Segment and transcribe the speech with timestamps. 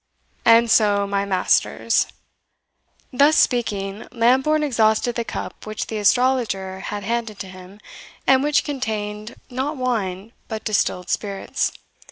[0.45, 2.07] And so, my masters"
[3.13, 7.79] Thus speaking, Lambourne exhausted the cup which the astrologer had handed to him,
[8.25, 11.71] and which contained not wine, but distilled spirits.